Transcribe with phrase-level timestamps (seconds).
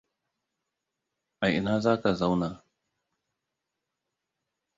[1.43, 2.49] A ina zaka zauna?